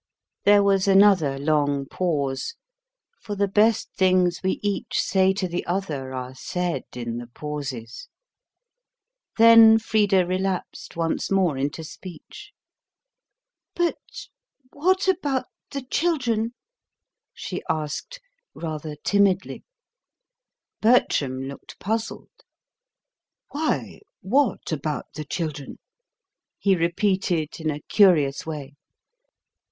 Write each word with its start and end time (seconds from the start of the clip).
There 0.45 0.63
was 0.63 0.87
another 0.87 1.37
long 1.37 1.85
pause; 1.85 2.55
for 3.19 3.35
the 3.35 3.47
best 3.47 3.91
things 3.91 4.41
we 4.43 4.59
each 4.63 4.97
say 4.99 5.31
to 5.33 5.47
the 5.47 5.63
other 5.67 6.11
are 6.11 6.33
said 6.33 6.85
in 6.95 7.17
the 7.19 7.27
pauses. 7.27 8.07
Then 9.37 9.77
Frida 9.77 10.25
relapsed 10.25 10.95
once 10.97 11.29
more 11.29 11.55
into 11.55 11.83
speech: 11.83 12.51
"But 13.75 13.99
what 14.73 15.07
about 15.07 15.45
the 15.69 15.83
children?" 15.83 16.55
she 17.31 17.61
asked 17.69 18.19
rather 18.55 18.95
timidly. 19.03 19.63
Bertram 20.81 21.43
looked 21.43 21.77
puzzled. 21.77 22.31
"Why, 23.51 23.99
what 24.21 24.71
about 24.71 25.13
the 25.13 25.25
children?" 25.25 25.77
he 26.57 26.75
repeated 26.75 27.49
in 27.59 27.69
a 27.69 27.81
curious 27.81 28.47
way. 28.47 28.73